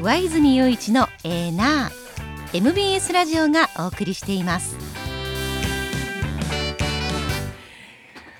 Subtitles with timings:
[0.00, 4.76] 上泉雄一のエーナー MBS ラジオがお送りしています。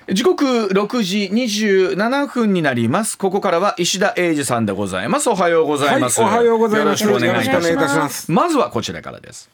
[0.07, 3.17] 時刻6時27分になります。
[3.17, 5.29] ここからは石田英二さんでございます。
[5.29, 7.03] おはようございます、はい、おはようございます。
[7.03, 8.31] よろしくお願いいたします。
[8.31, 9.49] まずはこちらからです。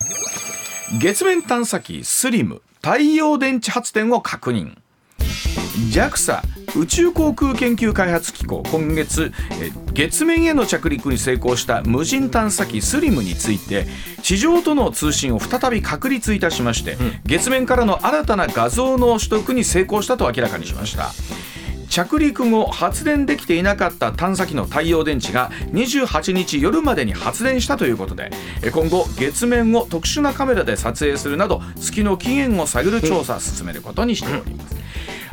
[1.01, 4.77] 月面探査機スリム太陽電池発電を確認。
[5.91, 6.41] JAXA
[6.75, 9.31] 宇宙航空研究開発機構今月
[9.61, 13.87] え月面への着陸に成功した無人探査機スリムについて
[14.21, 21.11] 地上との通信を再び確立いたしまして、月面からの新たな画像の取得に成功したと明らかにしました
[21.89, 28.31] 着陸後発電できていなかった探査機の太陽電池が28日夜までに発電したということで
[28.63, 34.75] え今後月面を特殊なカメラで撮影するなど月の起源を探る調査を進めることにしております。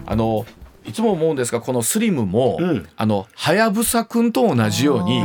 [0.07, 0.47] あの
[0.87, 2.89] いつも思うんですがこのスリムも、ん。
[2.97, 5.23] あのはやぶさくんと同じように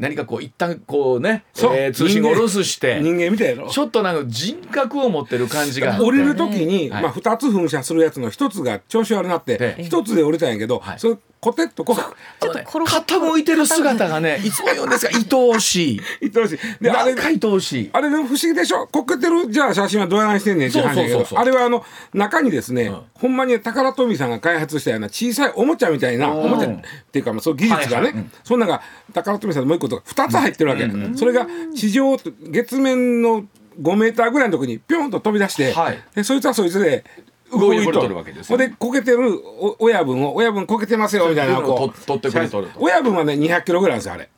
[0.00, 6.02] 何かこう一旦こうね、えー通信を下ろすして人間みたいちょっとなんか人格を持ってる感じが。
[6.02, 7.02] 降りる時に、はい。
[7.04, 9.82] まあ、2つ噴射するやつの1つが調子悪なってええ。
[9.82, 10.98] 1つで降りたんやけど、はい。
[10.98, 16.00] それコテッとこうちょっと傾いてる姿がねいつも言うんですが愛おしい。
[16.20, 16.58] 言ってほしい。
[16.82, 17.90] であれ愛おしい。
[17.92, 18.88] あれでも不思議でしょ？
[18.88, 21.38] こけてるじゃあ写真はどうやらしてんねんって話やけど。
[21.38, 23.02] あれはあの中にですね、ん。
[23.14, 26.80] ほんまに宝富さんが開発したような小さいおもちゃみたいなおもちゃっ
[27.12, 33.44] ていうかまあそう技術がね、そんなのが宝富さんのもう一個とか2つ入ってるわけ、それが地上月面の
[33.80, 36.70] 5メーターぐらいのところにピョンと飛び出して、はいでそいつはそい。
[36.70, 37.04] つで
[37.52, 42.06] 動いるわけですよでこけてるお親分を親分こけてますよみたいなこう。
[42.06, 42.80] 取ってくれとると。
[42.80, 44.28] 親分はね200キロぐらいなんですよあれ。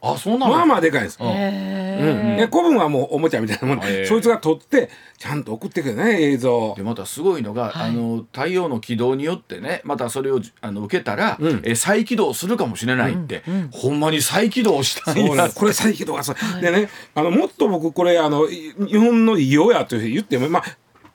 [0.00, 0.52] あそうなの？
[0.54, 1.28] まあまあでかいんです、うん。
[1.28, 6.74] へで古文はもうおもちゃみたいなもの、そいつが撮ってちゃんと送ってくるね映像。
[6.76, 11.62] でまたすごいのが、あの太陽の軌道によってねまたそれをあの受けたら、うん。
[11.64, 15.26] え再起動するかもしれないって、ほんまに再起動したんや。
[15.26, 20.64] そうなこれ再起動がそう、でねあのもっと僕これあのい日本の偉業やというふうに言ってもまあ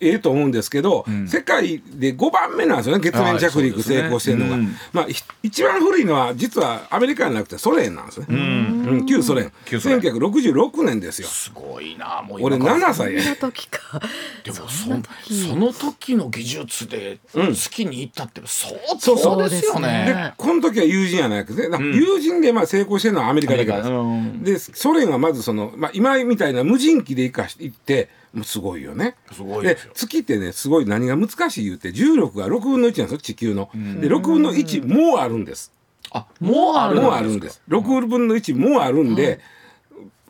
[0.07, 4.89] ええと思うんですけど、世界で5番目なんですよね月面着陸成功してるのが、はいそうですね。
[4.93, 9.05] まあひ一番古いのは実はアメリカじゃなくてソ連なんですね、うん。
[9.05, 9.51] 旧ソ連。
[9.65, 9.99] 旧ソ連。
[9.99, 11.27] 1966年ですよ。
[11.27, 12.65] すごいなもう俺今。
[12.65, 13.21] から7歳や。
[13.21, 14.01] そんな時か。
[14.43, 17.19] でもその時の技術で
[17.53, 19.37] 月に行ったって相そうそう。
[19.37, 20.05] 当ですよそうですね。
[20.05, 24.43] ねこの時は友人やなくて、友人でまあ成功してるのはアメリカだけです、うん。
[24.43, 28.09] でソ連はまずその、まあ、今みたいな無人機で行かし行って
[28.41, 29.15] すごいよね。
[29.31, 33.69] すごいですよ月ってねすごい何が難しい言うて重力が6分の1なんですよ地球の。
[33.73, 35.71] で6分の1もうあるんです。
[36.11, 37.61] あもうあるもうあるんです。
[37.69, 39.39] 6分の1もうあるんで、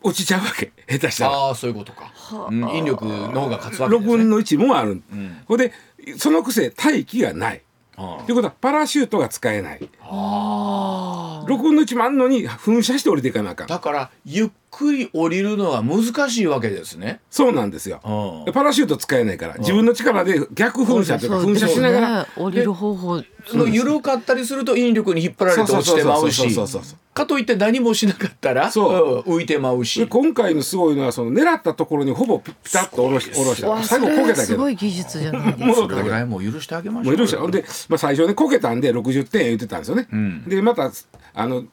[0.02, 1.32] 落ちちゃうわけ下手したら。
[1.32, 2.12] ああそういうことか、
[2.50, 4.16] うん引力の方が勝つわけ6ですね。
[4.18, 5.02] 分の1もある。
[5.46, 5.72] ほんで
[6.18, 7.62] そのくせ大気がない。
[7.96, 9.88] あということはパラシュートが使えない。
[10.02, 13.66] あ6分の1もあんのに噴射して降りていかなあかん。
[13.66, 17.20] だからゆっくり降りるのは難しいわけですね。
[17.30, 18.00] そうなんですよ。
[18.04, 18.44] うん。
[18.44, 22.28] でパラシュート使えないから自分の力で逆噴射というか噴射しながらね。
[22.36, 23.22] 降りる方法。
[23.46, 26.84] その緩かったりすると引力に引っ張られて落ちてまうしそうそうそうそう。
[26.84, 29.24] そうかといって何もしなかったらそう。
[29.26, 33.82] うん浮いてまうでし今回のすごいのはその狙ったところにほぼピタッと下ろし下ろした。
[33.84, 34.42] 最後こけたけど。
[34.42, 35.74] すごい技術じゃないですか。
[35.74, 40.48] それぐらいもう許してあげましょうもういろいろほんで、まあ、最初ねこけたんで60点言ってたんですよね、ん。
[40.48, 40.90] でまた
[41.34, 41.64] あの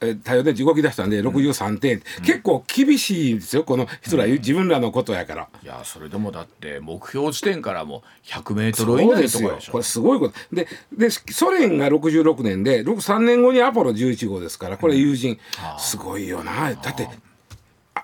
[0.00, 5.48] え太陽電池動き出したんで63点、結構厳しいんですよこの人ら、自分らのことやから。
[5.62, 10.34] いやそれでもだって目標地点からも100メートそうル以内ですよとかでしょこれすごいこと。
[10.52, 15.38] ででソ連が66年で3年後にアポロ11号ですからこれ友人、
[15.78, 16.72] すごいよな。
[16.74, 17.27] だってあ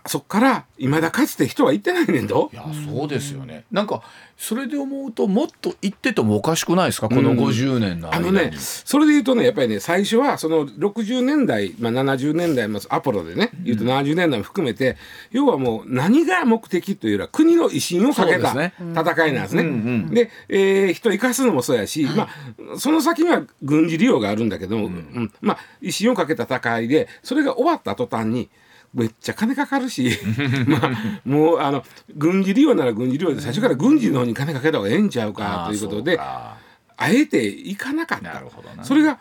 [0.07, 2.51] そっからいまだかつて人は行ってないねんど。
[2.53, 4.03] いやそうですよね、なんか
[4.37, 7.09] それで思うともっと行っててもおかしくないですか？
[7.09, 14.97] この50年の間に、あのねそれで言うとねやっぱりね最初はその60年代、まあ、70年代もアポロでね言うと70年代も含めて、
[15.31, 19.63] 要はもう何が目的というよりは国の威信をかけた戦いなんですね。
[19.63, 19.73] うんう
[20.11, 22.29] んで、えー人生かすのもそうやし、ま
[22.75, 25.33] あ、その先には軍事利用があるんだけども、うん。
[25.41, 28.49] まあ、威信をかけた戦いでそれが終わった途端に
[28.95, 30.11] めっちゃ金かかるし。
[30.67, 30.91] まあ
[31.25, 31.85] もうあの
[32.17, 36.57] 軍事利用なら軍事利用で最初から軍事の方に金かけた方がええんちゃうかということであ
[37.01, 38.35] えて行かなかった。
[38.35, 39.19] なるほどなそれが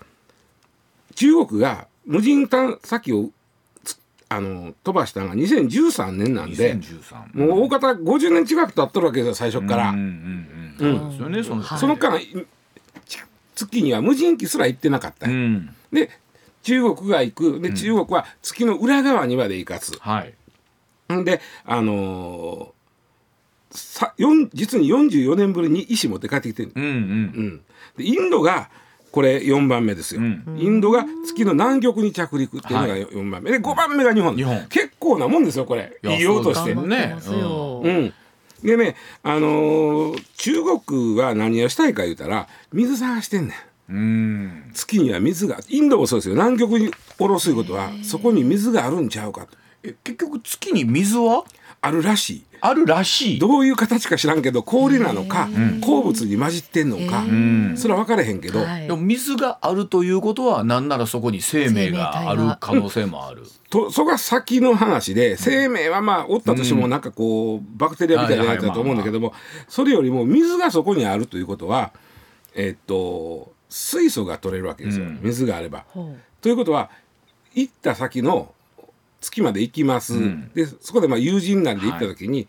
[1.16, 3.32] 中国が無人探査機を
[3.84, 3.98] つ
[4.30, 9.92] あの飛ばしたのが2013年なんで2013もう大方50年近く経っとるわけですよ最初から。
[11.78, 12.46] その間い
[13.56, 15.30] 月には無人機すら行ってなかった。
[15.30, 15.70] うん。
[15.92, 16.10] で
[16.64, 17.60] 中国が行く。
[17.60, 20.34] で中国は月の裏側にまで行かす、はい。
[21.14, 22.74] んであのー
[23.76, 24.14] さ
[24.54, 26.90] 実に44年ぶりに石持って帰ってきてる、うんうん。
[26.90, 27.62] うん、
[27.98, 28.70] でインドが
[29.12, 30.44] これ4番目ですよ、うん。
[30.60, 33.06] インドが月の南極に着陸っていうのがはい。
[33.06, 33.52] 4番目。
[33.52, 34.36] で5番目が日本。
[34.36, 34.68] 日本。
[34.68, 36.00] 結構なもんですよこれ。
[36.04, 36.74] いや異様として。
[36.74, 37.82] そう頑張ってますよ。
[37.84, 38.14] うん。
[38.64, 43.52] でねあのー中国は何をしたいか言うたら水探してんねん
[43.90, 44.72] うん。
[44.74, 46.36] 月には水がインドもそうですよ。
[46.36, 49.58] 南極に下ろすいうことはそこに水があるんちゃうかと。
[49.84, 51.44] え結局月に水は？
[51.82, 52.44] あるらしい。
[52.62, 53.40] あるらしい。
[53.40, 55.50] どういう形か知らんけど氷なのか
[55.82, 58.88] 鉱物に混じってんのかんそれは分からへんけど、はい。
[58.88, 63.44] でも水があるということはなんならそこに生命がある可能性もある。
[63.70, 69.34] とそこが先の話で生命はまあおったとしてもなんかこうバクテリアみたいなやつだと思うんだけども
[69.68, 71.92] それよりも水がそこにあるということは
[72.56, 75.20] えっと水素が取れるわけですよ、うん。
[75.24, 75.86] 水があれば。
[75.88, 76.92] ほということは
[77.56, 78.54] 行った先の
[79.20, 80.52] 月まで行きます、ん。
[80.54, 82.48] でそこでまあ友人なんで行った時に、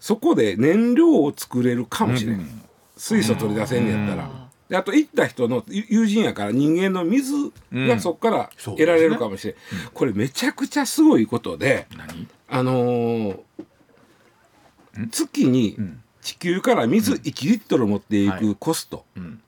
[0.00, 2.62] そこで燃料を作れるかもしれん、うん。
[2.96, 4.48] 水素取り出せんねやったら。
[4.68, 7.32] であと行った人の友友人やから人間の水
[7.72, 9.56] がそこから得られるかもしれん、
[9.94, 12.26] これめちゃくちゃすごいことで何？
[12.48, 13.38] あのー
[15.12, 16.02] 月にん。
[16.20, 18.40] 地球から水1リットル持っていはい。
[18.40, 19.40] くコスト、ん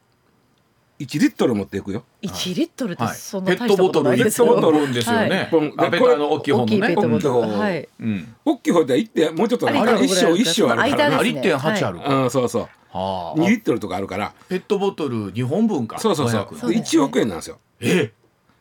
[1.00, 2.04] 1リットル持っていくよ。
[2.22, 2.26] う。
[2.26, 3.16] 1リットルってはい。
[3.16, 4.46] そんペッな大したことトボトルないですよ。
[4.46, 5.18] ペットボトルですよね。
[5.18, 5.40] はい。
[5.40, 5.48] あ
[5.90, 6.66] ペットの大きい方のね。
[6.66, 7.34] 大きいペットボトル。
[7.34, 7.88] 大きい方はい。
[8.00, 8.34] うん。
[8.44, 9.98] 大きい方では1点もうちょっとあ升あるから。
[9.98, 11.40] な間ですね。
[11.40, 12.22] 1.8あるか。
[12.22, 12.68] うんそうそう。
[12.92, 13.56] は2リあ。
[13.56, 14.34] ットルとかあるから。
[14.48, 15.98] ペットボトル2本分か。
[15.98, 16.42] そうそうそう。
[16.42, 17.00] 500そうですね。
[17.00, 17.58] 1億円なんですよ。
[17.80, 18.12] え？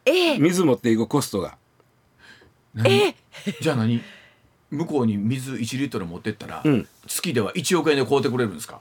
[0.05, 0.11] え？
[0.35, 1.57] え水持っていくコストが。
[2.73, 3.15] 何？
[3.59, 4.01] じゃあ何？
[4.71, 6.87] 向こうに水1リットル持ってったら、うん。
[7.07, 8.79] 月では1億円で買うてくれるんですか？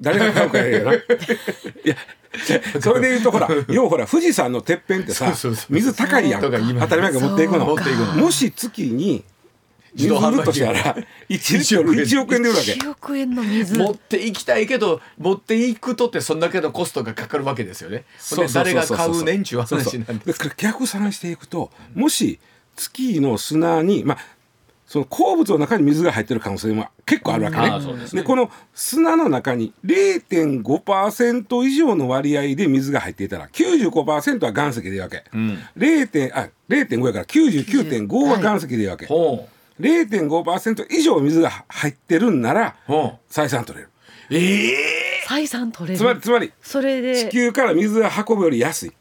[0.00, 1.96] 誰が買うかや いや
[2.80, 6.40] それで言うとほら要はほら富士山のてっぺんってさそうそうそう水高いやん。
[6.40, 7.66] 当たり前やから持っていくの。
[7.66, 8.06] 持っていくの。
[8.14, 9.24] もし月に
[9.94, 10.38] 水売自動販売機。
[10.38, 10.98] るとしたら1
[11.28, 12.72] リットル1億円で売るわけ。
[12.72, 13.78] 1億円の水。
[13.78, 18.04] 持っていきたいけど持っていくとってそんだけのコストがかかるわけですよね。
[18.30, 22.38] ほんで誰が買うねんちゅうそうそう話なんでですから逆算していくともし
[22.76, 24.18] 月の砂にまあ
[24.94, 27.96] その鉱物の中に水が入ってる可能性も結構あるわけね。
[27.98, 35.24] ですねでこの砂の中に0.5%以上の割合で水が入っていたら95%は岩石でいいわけ。
[35.36, 36.06] ん 0.
[36.06, 39.06] 点あ0.5やから99.5は岩石でいいわけ。
[39.06, 39.48] ほ
[39.80, 42.76] 0.5%以上水が入ってるんなら
[43.28, 43.90] 採算取れる。
[44.30, 44.76] うええ
[45.26, 45.98] 採算取れる。
[45.98, 48.92] つまりつまりそれで地球から水が運ぶより安い。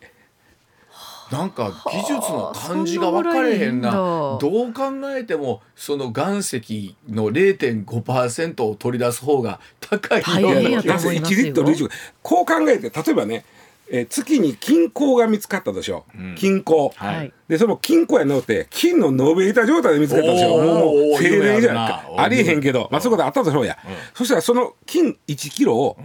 [1.31, 3.89] なんか技術の感じが分かれへんな。
[3.89, 4.83] はあどう考
[5.15, 11.43] えてもその岩石の0.5%を取り出す方が高い大よう1思いますよ。
[11.43, 11.87] リットル以上
[12.21, 13.45] こう考えて例えばね、
[13.89, 16.35] えー月に金鉱が見つかったでしょ、ん。
[16.35, 17.15] 金鉱、はい。
[17.15, 22.23] はいでその金庫やのって金の延べ板状態で見つかったんですよおーもうもうおー精霊じゃ夢あるな。
[22.23, 23.77] ありえへんけどまあそういうことあったとしようや、
[24.15, 25.97] そしたらその金1キロを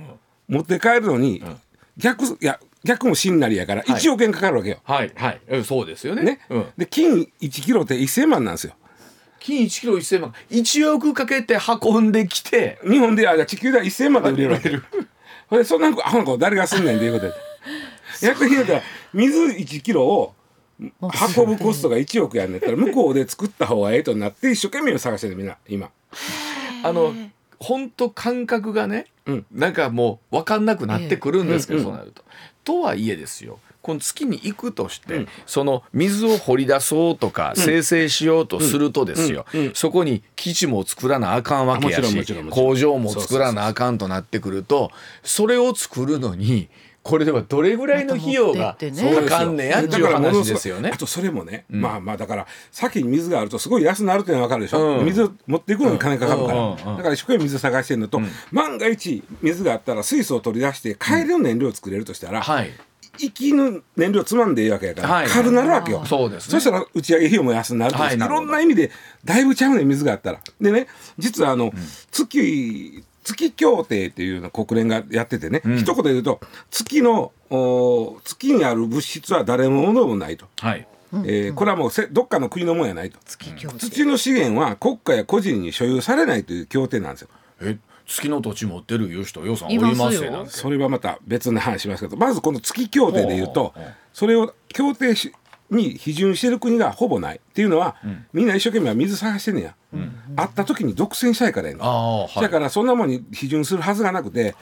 [0.49, 1.43] 持って帰るのに、
[1.97, 5.41] 逆いや逆もしんなりやから1億円かかるわけよ、はいはい。
[5.49, 6.23] うんそうですよね。
[6.23, 8.75] ね、うん、で金1キロって1000万なんですよ。
[9.41, 10.35] 金1キロ1000万。
[10.51, 14.71] 1億かけて運んできて日本であ地球では1000万で売れるわけ。
[15.49, 17.33] ほんでそんなアホなこと誰がすんねんっていうことで
[18.21, 18.83] 逆に言うたら
[19.15, 20.35] 水1キロを
[20.79, 22.53] 運ぶコストが1億やん。
[22.53, 25.91] ねったら向こうで作った方がええとなって一生懸命探してるみんな今。
[26.83, 27.15] あの
[27.59, 29.47] 本当感覚がね、うん。
[29.53, 32.25] なんかもう分かんなくなってくるんですけど、ええそうなると。
[32.65, 33.59] とはいえですよ。
[33.81, 41.67] この月に行くとして、その水を掘り出そうとか、生成しようとするとですよ、うんうんそこに基地も作らなあかん。
[41.67, 44.91] わけやし工場も作らなあかんとなってくると
[45.23, 46.69] それを作るのに
[47.09, 50.91] これではどれぐらいの費用がかかんねやっていう話ですよね。
[50.93, 50.97] あ。
[50.99, 55.07] とそれもね、まあまあだから先に水があるとすごい安なるっていうのは分かるでしょ、うん。
[55.07, 58.21] 水を持っていくのに金かかるから、うんうんうんだから一生懸命水探してるのと、
[58.53, 62.71] 万が一水があったら水素を取り出して帰りの燃料を作れるとしたら、はい、
[63.19, 65.29] 行きの燃料つまんでいいわけやから、はい。
[65.29, 66.05] 軽なるわけよ。
[66.05, 66.53] そうですね。
[66.53, 68.17] そしたら打ち上げ費用も安になると、、はい。
[68.17, 68.91] いろんな意味で
[69.25, 70.41] だいぶちゃうねん水があったら。
[70.61, 70.87] でね
[71.19, 71.73] 実はあの、
[72.11, 73.05] 月
[73.35, 75.79] 月協定っていうのを国連がやっててね、ん。
[75.79, 80.87] 一言で言うと月のお月にある物質は誰ものもないと、はい。
[81.13, 83.19] えーこれはもうせどっかの国のもんやないと。
[83.25, 83.79] 月協定。
[83.79, 87.29] 土の資源は国家や個人に所有されないという協定なんですよ。
[87.61, 93.75] え月の土地持ってるいう人ようさんおいりますよそれはまた別の話しますけどまずこの月協定で言うと
[94.15, 95.33] それを協定し
[95.71, 97.97] に批准してる国がほぼないっていうのは、
[98.33, 99.75] みんな一生懸命水探してんねや、
[100.37, 101.83] 会った時に独占したいからやねん。
[101.83, 102.41] ああはい。
[102.41, 104.55] だからそんなもんに批准するはずがなくて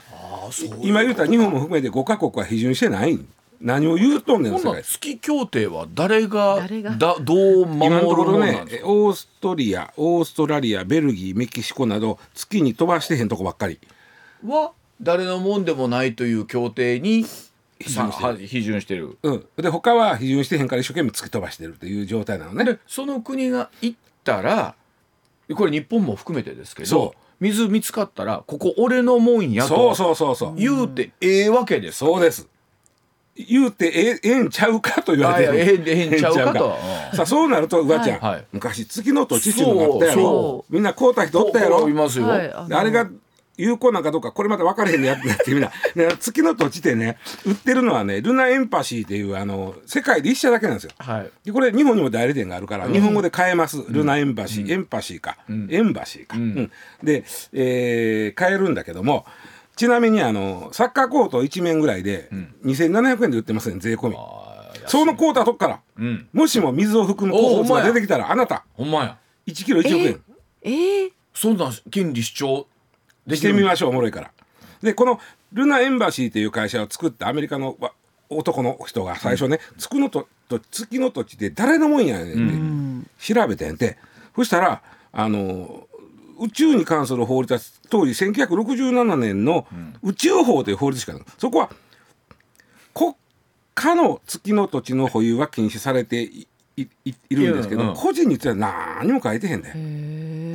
[0.80, 3.18] 今言うたら日本も含めて5カ国は批准してない。
[3.58, 4.82] 何を言うとんねん世界。
[4.82, 6.90] 月協定は誰が誰が？
[6.96, 13.80] だどう守る今のとねオーストリアオーストラリアベルギーメキシコなど月に飛ばしてへんとこばっかり。
[14.46, 17.24] は誰のもんでもないという協定に
[17.78, 18.28] 批さ准してる。
[18.28, 22.64] は批准してるうん、で他は批准してへんから一生懸命突き飛ばしてるという状態なのね。
[22.64, 24.74] でその国が行ったら
[25.54, 30.56] これ日本も含めてですけど水見つかったらここ俺のもんやとそうそうそうそう。
[30.56, 32.48] 言うてええわけですそうです。
[33.36, 35.58] 言うてええええんちゃうかと言われてる。
[35.58, 36.74] ええええんちゃうかと
[37.14, 40.64] さあそうなるとうわちゃん、はい昔月の土地っていうのがあったやろそ。
[40.70, 41.92] みんな買うた人おったやろい。
[41.92, 43.06] ますよ、はいあであれが
[43.56, 45.70] 有効なんかどうかこれまた分からへんのやってなってみんな。
[45.94, 50.90] ね月の土地ってね売ってるのはねルナエンパシーっていうあの世界で一社だけなんですよ。
[50.98, 51.30] はい。
[51.44, 56.70] でこれ日本にも代理店があるから、日本語で買えます、ルナエンバシー、エンパシーか、エンバシーか、うん。
[57.02, 59.24] で、えー買えるんだけども
[59.76, 62.28] ちなみにあのサッカーコート1面ぐらいで、
[62.64, 64.16] 2700円で売ってますね税込み。
[64.86, 66.28] そのコートはどっから、ん。
[66.32, 69.18] もしも水を含む鉱物が出てきたらあなたほんまや。
[69.46, 70.20] 1キロ1億円。
[70.62, 72.66] えー、そんな権利主張
[73.26, 74.30] でしてみましょうおもろいから。
[74.82, 75.20] でこの
[75.52, 77.92] ルナエンバシーという会社を作ったアメリカのわ
[78.28, 83.96] 男の人が最初ね、月のとと月の土地で誰のもんやねんって調べてんて。
[84.34, 85.88] そしたらあの
[86.38, 89.66] 宇宙に関する法律は当時1967年の
[90.02, 91.22] 宇宙法という法律しかない。
[91.38, 91.70] そこは
[92.92, 93.14] 国
[93.74, 96.46] 家の月の土地の保有は禁止されてい
[97.30, 98.54] るんですけど、個人については
[99.00, 99.72] 何も書いてへんで。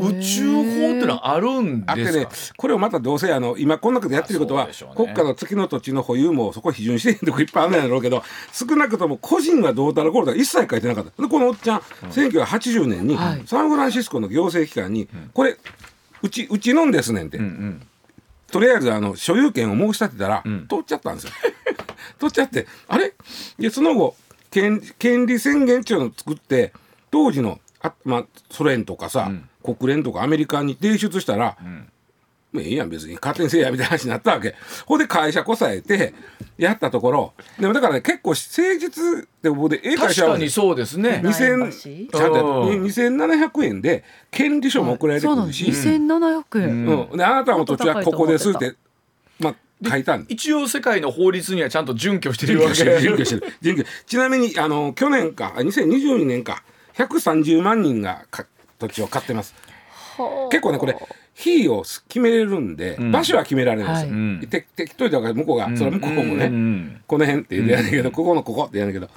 [0.10, 4.74] 宇宙法ってのはあるんあってねですかこれをまたどうせあの今こんなことやってることは、ね。
[4.96, 11.22] 国家の月の土地の保有もそこ批准してへんとこいっぱいあるんやろうけど 少なくとも個人がどうたらこうたら一切書いてなかった。
[11.22, 13.43] でこのおっちゃん、1980年にはい。
[13.46, 15.58] サンフランシスコの行政機関に、これ
[16.22, 17.39] うちうちのんですねんって、
[18.51, 21.31] とりあえずあの所有権を申し立てたら、取っちゃったんですよ。
[22.20, 23.13] 取っちゃってあれ？
[23.58, 24.15] でその後
[24.51, 26.74] 権権利宣言っていうのを作って
[27.10, 29.32] 当時のあ、まあ、ソ連とかさ、
[29.64, 31.58] 国連とかアメリカに提出したら、
[32.52, 34.56] まあいいやん別に勝手にせえやみたいな話になったわけ。
[34.86, 36.14] ほんで会社こさえて
[36.58, 37.34] やったところ。
[37.58, 41.22] でもだからね結構誠実って僕でええ会社は確かにそうですね。
[41.24, 42.34] ルナエン2000バシーちゃん。
[42.34, 47.18] とうん2700円で権利書も送られてくるし、2700円、うん。
[47.18, 48.76] であなたの土地はここですって
[49.40, 50.26] まあ書いたん。
[50.26, 52.76] で一応世界の法律にはちゃんと準拠してるわけ。
[52.76, 56.64] 準拠してる準拠してる準拠ちなみにあの去年かあ2022年か
[56.95, 58.45] 130万人がか
[58.79, 59.53] 土地を買ってます。
[60.50, 60.95] 結構ねこれ
[61.33, 67.01] 日を決めれるんで、場所は決められるんですよ、て適当にだから向こうが、それは向こうもね、うん。
[67.07, 69.10] この辺って言うてやんねんけど、ここのここってやんねんけど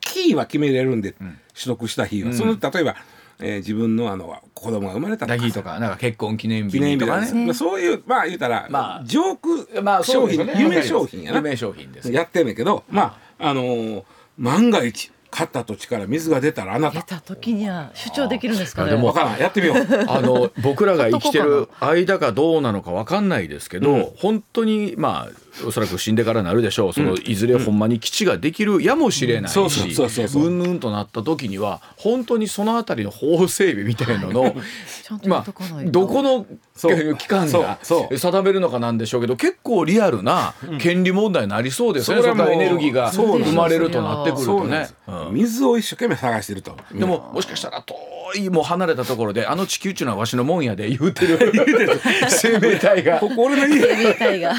[0.00, 1.26] キーは決めれるんで、取
[1.66, 2.96] 得した日は、その例えば、
[3.40, 5.50] えー自分のあの子供が生まれたとか。
[5.52, 6.92] とかなんか結婚記念日とかね。
[6.94, 10.74] 日とかね、まあ、そういうまあ言うたら、まあジョークまあそ商品、うですよね。
[10.74, 11.36] 夢商品やな。
[11.38, 12.10] 夢商品です。
[12.10, 14.02] やってんねんけどまああのー
[14.38, 17.00] 万が一買った土地から水が出たらあなた。
[17.00, 18.92] 出た時には主張できるんですかね？
[18.92, 19.38] あでも分からん。
[19.38, 19.76] やってみよう。
[20.08, 26.92] あの僕らが生きてる間がどうなのか分かんないですけど、本当にまあおそらく死んでからなるでしょう。
[26.92, 30.50] そのいずれほんまに基地ができるやもしれないそうそうしそう。
[30.50, 34.54] んぬんとなった時には本当にそのあたりの法整備みたいなの
[35.26, 35.52] まあ
[35.86, 37.16] どこのそう。
[37.16, 38.18] 機関がそう。
[38.18, 44.88] 定めるのかなんでしょうけど結構リアルな権利問題になりそうですね、うこからエネルギーが生まれるとなってくるとね。
[45.06, 46.76] そうなん水を一生懸命探してると。
[46.92, 47.94] でももしかしたら遠
[48.36, 51.38] いもう離れたところであの地球っていうのはわしのもんやで言うてる。
[52.28, 53.18] 生命体が。
[53.18, 53.80] ここ俺の家。
[53.80, 54.54] 生命体が。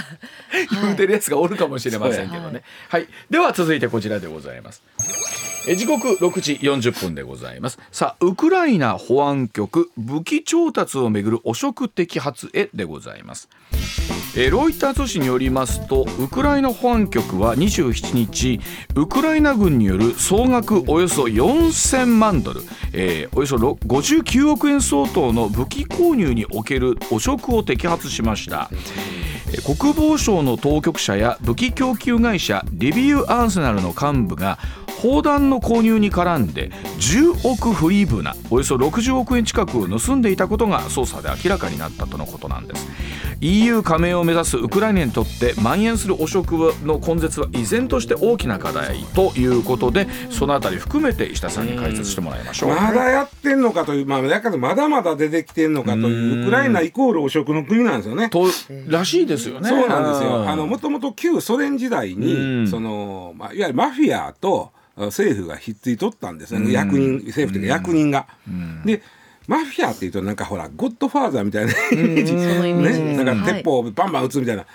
[0.71, 2.63] 言うてるやつがおるかもしれませんけどね。
[2.89, 4.83] はい、では続いてこちらでございます。
[5.65, 7.79] 時刻6時40分でございます。
[7.91, 13.49] さあウクライナ保安局武器調達をめぐる汚職摘発へでございます。
[14.37, 18.59] えロイター通信によりますとウクライナ保安局は27日
[18.95, 22.61] ウクライナ軍による総額およそ4000万ドル、
[22.93, 28.69] えーおよそ59億円相当の武器購入における汚職を摘発しました。
[29.65, 34.59] 国防省の当局者や武器供給会社リビウ・アーセナルの幹部が
[35.01, 42.87] 砲弾の購入に絡んで10億フリーブナおよそ60億円近くを盗んでいたことが捜査で明らかになったとのことなんです
[43.41, 46.51] EU 加盟を目指すウクライナにとって蔓延する汚職
[46.83, 52.69] の根絶は依然として大きな課題ということでそのあたり含めて石田さんに解説してもらいましょう。
[52.69, 58.29] まだやってんのかというまあだけどまだまだ出てきてんのかというウクライナイコール汚職の国なんですよね。
[58.29, 58.45] と
[58.87, 59.69] らしいですよね。
[59.69, 60.49] そうなんですうよ。
[60.49, 66.71] あのもともと旧ソ連時代に、うんそのまあいわゆるマフィアとあ政府がひっついとったんですね。
[66.71, 68.27] 役人政府というか役人が。
[68.85, 69.01] で
[69.47, 72.33] マフィアっていうとなんかほらゴッドファーザーみたいなイメージ、
[73.01, 74.65] ね、なんかはい鉄砲をバンバン撃つみたいな。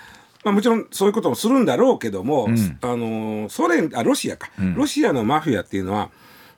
[0.43, 2.47] まあ、もちろんそういうこともするんだろうけども、
[2.81, 6.11] あのソ連あロシアか、ロシアのマフィアっていうのは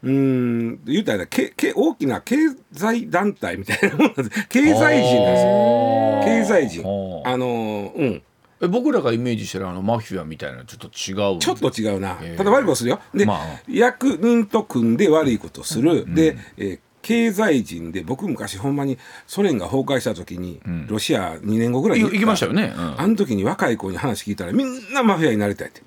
[0.03, 2.35] うーん言うたらけけ大きな経
[2.73, 4.47] 済団体みたいなもんなんです。
[4.49, 6.21] 経済人なんですよ。
[6.25, 6.83] 経済人。
[7.25, 8.23] あのうん
[8.61, 12.37] え僕らがイメージしてるあのマフィアみたいなのちょっと違うちょっと違うな、えー。
[12.37, 12.99] ただ悪いことするよ。
[13.13, 13.61] で、まあ。
[13.67, 18.97] 役人と組んで悪いことする、で、えー経済人で僕昔ほんまに
[19.27, 22.99] ソ連が崩壊した時に、ロシア2年後ぐらい行きましたよね、うん。
[22.99, 25.81] あの時に若い子に話聞いたらみんなマフィアになりたいって。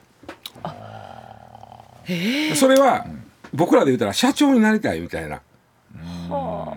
[2.54, 3.04] それは
[3.52, 5.42] 僕らで言ったら社長になりたいみたいな。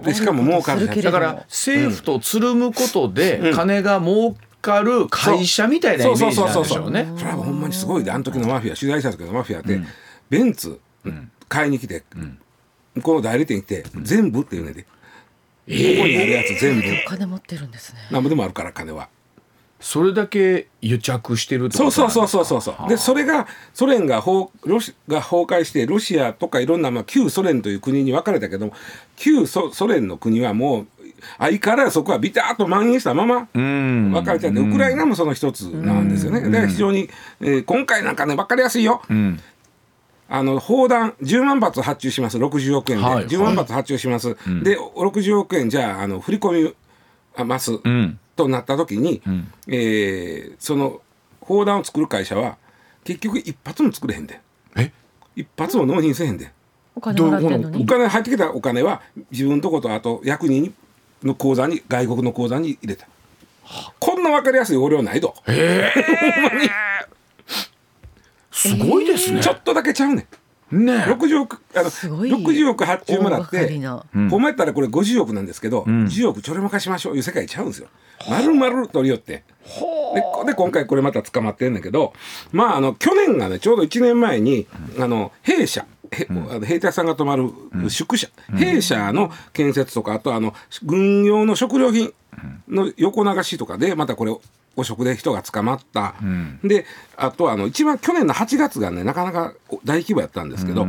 [0.03, 7.13] でしかも儲かるだから政府とつるむことで金が儲かる会社みたいなイメージなんでしょうね。
[7.17, 9.79] それはほんまにすごいであの時のマフィア取材した時のマフィアって、
[10.29, 10.79] ベンツ
[11.49, 12.03] 買いに来て、
[12.95, 14.87] 向こうの代理店行って、全部って言うねんで、こ
[15.67, 17.99] こにあるやつ全部、お金持ってるんですね。
[18.09, 19.09] なんぼでもあるから金は。
[19.79, 22.39] それだけ癒着してるってこそうとなんですか？
[22.39, 28.73] そうそうそうそうそうでそれがソ連が崩ロシが崩壊してロシアとかいろんな、まあ、旧ソ連という国に分かれたけども
[29.17, 30.87] 旧ソソ連の国はもう
[31.37, 34.11] 相変わらずそこはビターッと蔓延したままうん。
[34.11, 36.41] 分かれててウクライナもその一つなんですよね。
[36.41, 37.09] だから非常に、
[37.41, 39.01] えー今回なんかね分かりやすいよ。
[39.09, 39.39] うん。
[40.29, 42.37] あの砲弾10万発発注します。
[42.37, 43.27] 60億円で、はい。
[43.27, 46.75] 10万発発注します、で60億円じゃああの振り込み
[47.35, 48.19] あます、うん。
[48.35, 49.51] となった時に、ん。
[49.67, 51.01] えーその
[51.41, 52.57] 砲弾を作る会社は
[53.03, 54.39] 結局一発も作れへんで。
[54.77, 54.91] え？
[55.35, 56.51] 一発も納品せへんで。
[56.95, 59.01] お金もらってんのおに金入ってきたお金は
[59.31, 60.73] 自分のとことあと役人
[61.23, 63.07] の口座に外国の口座に入れた。
[63.99, 65.35] こんな分かりやすい横領ないと、
[68.51, 69.41] すごいですね。
[69.41, 70.27] ちょっとだけちゃうね
[70.71, 70.85] ん。
[70.85, 72.31] ね60億あのすごい。
[72.31, 73.79] 60億発注もらって
[74.29, 77.87] ほんまやったらこれ50億なんですけど、10億ちょれまかしましょういう世界ちゃうんですよ。
[78.29, 79.43] 丸々取り寄って。
[80.13, 82.13] でこで今回これまた捕まってんだけど
[82.51, 84.67] まああの去年がねちょうど1年前に、
[84.99, 85.85] あの弊社へ
[86.29, 87.49] あの兵隊さんが泊まる
[87.89, 90.53] 宿舎、弊社の建設とかあとあの
[90.83, 92.13] 軍用の食料品
[92.67, 94.35] の横流しとかでまたこれ
[94.75, 96.15] 汚職で人が捕まった、
[96.63, 96.85] で
[97.17, 99.53] あとあの一番去年の8月がねなかなか
[99.83, 100.87] 大規模やったんですけど、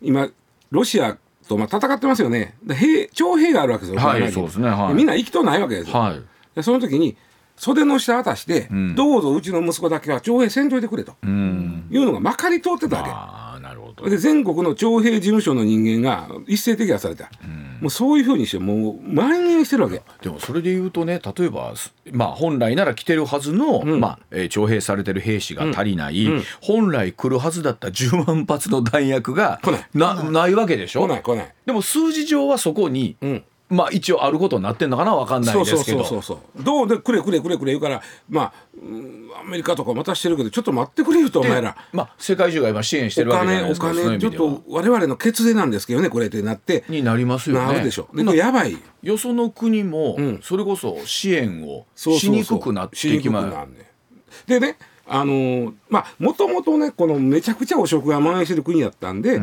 [0.00, 0.28] 今
[0.70, 1.16] ロシア
[1.48, 2.54] とまあ戦ってますよね。
[2.64, 4.94] で兵徴兵があるわけですよ、はいそうですねはい。
[4.94, 6.22] みんな行きとうないわけですよ、はい。
[6.54, 7.16] でその時に
[7.56, 8.94] 袖の下渡して、ん。
[8.94, 11.86] どうぞうちの息子だけは徴兵せんといてくれとうん。
[11.90, 13.10] いうのがまかり通ってたわけ。
[13.10, 13.41] ああ。
[14.08, 17.30] で全国の徴兵事務所の人間が一斉摘発された、
[17.80, 20.02] もうそういうふうにしてもう蔓延してるわけ。
[20.22, 24.00] でもそれで言うとね例えばすまあ本来なら来てるはずの、ん。
[24.00, 26.26] まあえー徴兵されてる兵士が足りない、
[26.60, 29.86] 本来来るはずだった10万発の弾薬が来ない。
[29.94, 31.02] なないわけでしょ？
[31.02, 36.04] 来ない来ない、でも数字上はそこに、うん、まあ一応あることになってんのかなわかんないですけど。
[36.04, 41.76] そうそうそうどうでくれくれくれくれ言うからまあうんアメリカとかまたしてるけどちょっと待ってくれよとお前ら。
[41.92, 46.84] まあ世界中が今支援しておるわけじゃない金おですかそういう金ちょっと我々の血税なんですけどねこれってなって。
[46.88, 47.66] になりますよね。
[47.66, 48.08] なるでしょ。
[48.14, 48.76] でこれやばい。
[49.02, 50.40] よその国も、ん。
[50.42, 53.90] それこそ支援をしにくくなってきまなんね
[54.46, 54.76] でね
[55.12, 59.40] あのーまあもともとねこのめちゃくちゃ汚職が蔓延してる国やったんで、あ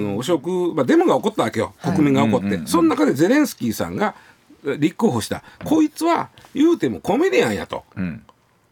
[0.00, 1.74] の汚職、まあ、デモが起こったわけよ。
[1.82, 4.14] 国民が起こって、その中でゼレンスキーさんが
[4.64, 8.24] え立候補した、こいつは言うてもコメディアンやと、うん。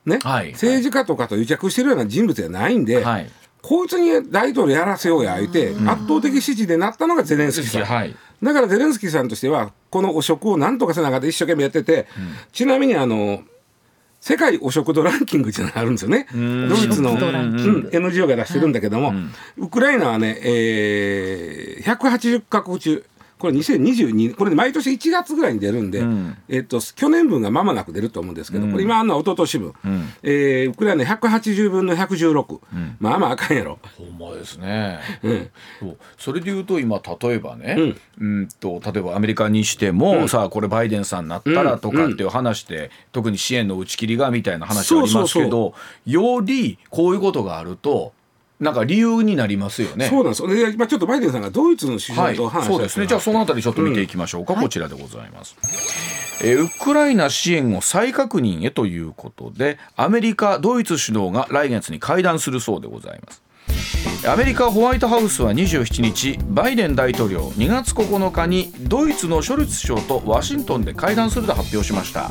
[0.06, 0.18] ね。
[0.22, 0.52] はい。
[0.52, 3.30] 政治家とかと癒着してるような人物じゃないんで、はい。
[3.62, 7.84] こいつに大統領やらせようや言うて、圧倒的支持でなったのがゼレンスキーさん。
[7.84, 8.16] はい。
[8.42, 12.06] だからゼレンスキーさんとしてはこの汚職をなんとかせなあかんって一生懸命やってて、
[12.52, 13.42] ちなみにあの
[14.20, 16.26] 世界汚職度ランキングっていうのがあるんですよね。
[16.32, 16.38] ド
[16.76, 17.88] イツの、うん。
[17.90, 19.14] NGO が出してるんだけども、
[19.56, 23.04] ウクライナはね、えー、180カ国中
[23.40, 26.36] これ2022これ毎年1月ぐらいに出るんで、ん。
[26.48, 29.74] えっと去年分が間もなく出ると思うんですけど、これ今あんのは一昨年分、
[30.22, 32.58] えーウクライナ180分の116、
[33.00, 33.78] まあまああかんやろ。
[33.96, 35.50] ほんまですね、うん。
[35.80, 35.96] そう。
[36.18, 45.74] それで言うと今例えばね、うん、と例えばアメリカにしても、さあこれバイデンさんになったらとかっていう話で、特に支援の打ち切りがみたいな話ありますけど
[46.04, 48.12] よりこういうことがあると
[48.60, 50.08] なんか理由になりますよね。
[50.08, 53.06] そうなんですよで今ちょっとバイデンさんがドイツの首はい、相と話したそうですね。
[53.06, 54.54] じゃあそのあたりちょっと見ていきましょうか。
[54.54, 55.56] こちらでございます。
[56.42, 63.42] えーウクライナ支援を再確認へということで、アメリカ、ドイツ首脳が来月に会談するそうでございます。
[64.28, 72.30] アメリカホワイトハウスは27日バイデン大統領2月9日にドイツのショルツ首相とワシントンで会談すると発表しました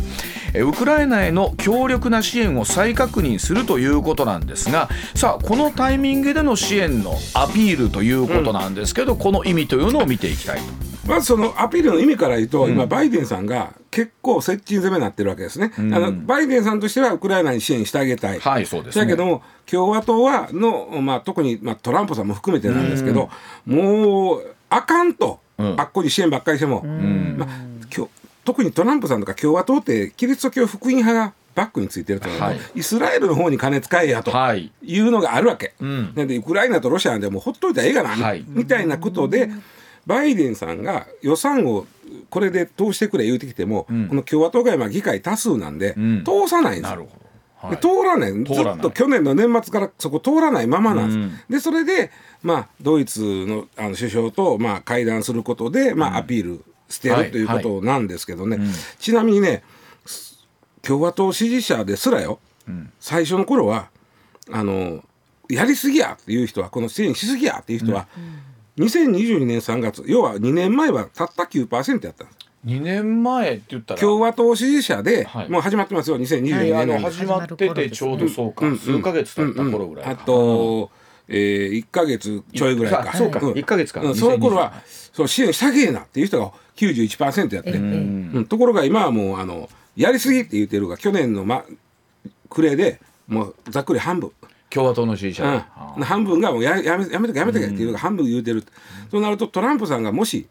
[0.56, 10.98] ウクライナへの強力な支援を再確認するということなんですがさあこのタイミングでの支援のアピールということなんですけど、この意味というのを見ていきたいと。
[11.07, 19.05] まずそのアピールの意味から言うと、今バイデンさんが結構接近攻めになってるわけですね、あのバイデンさんとしてはウクライナに支援してあげたい、はいそうですね。
[19.05, 23.29] だけども共和党はの、まあ、特に、まあ、トランプさんも含めてなんですけど、
[23.65, 25.75] もうあかんと、うん。
[25.79, 27.49] あっこに支援ばっかりしても、まあ、
[27.89, 28.09] きょ
[28.45, 32.59] 特にトランプさんとか共和党ってキリスト教福音派がバックについてると、はい。
[32.75, 34.31] イスラエルの方に金使えやと。
[34.31, 34.71] はい。
[34.81, 36.13] いうのがあるわけ、ん。
[36.15, 39.49] なんでウクライナとロシアなんでもうほっといたらええがな、はいみたいなことで
[40.10, 41.86] バイデンさんが予算を
[42.32, 46.24] これで通してくれ言うてきても、この共和党が今議会多数なんで、ん。
[46.24, 47.08] 通さないんですよ。
[47.58, 48.34] はでい、通らない。
[48.34, 51.39] ずっと去年の年末からそこ通らないままなんです、うん。
[51.48, 52.10] でそれで、
[52.41, 58.65] まあ、ドイツのあの首相と、まあ、会談することで、まあ、アピールしてはいるということなんですけどね、はい。
[58.65, 59.62] うんちなみにね
[60.82, 62.39] 共和党支持者ですらよ、
[63.00, 63.89] 最初の頃は
[64.52, 65.04] あの
[65.50, 68.08] やりすぎやっていう人はこの支援しすぎやっていう人は、
[68.79, 72.39] 2022年3月要は2年前はたった9%やったんです。
[72.65, 73.99] 2年前って言ったら。
[73.99, 75.49] 共和党支持者で、はい。
[75.49, 80.89] もう始まってますよ2022はい年の始まっててちょうどそうか、うん数ヶ月経った頃ぐらいか、あと、
[81.27, 83.11] えー、1か月ちょいぐらいか。
[83.13, 83.39] あそうか。
[83.39, 83.57] ん。
[83.57, 84.01] 一ヶ月か。
[84.01, 84.73] うんその頃は
[85.13, 88.45] そう支援したげえなっていう人が91%やって、うん。
[88.45, 91.65] ところが今はもうあのやりすぎって言ってるが去年の、ま、
[92.49, 94.31] 暮れでもうざっくり半分。
[94.69, 95.65] 共和党の支持者。
[95.97, 98.63] うん、半分がもうややめやめとけやめとけっていうのが半分言うてる、
[99.10, 100.47] そうなるとトランプさんがもし